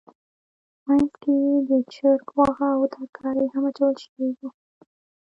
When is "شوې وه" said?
4.03-4.49